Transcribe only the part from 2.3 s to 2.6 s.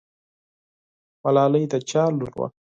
وه؟